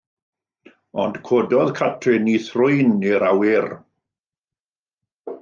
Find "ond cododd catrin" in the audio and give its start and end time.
1.03-2.31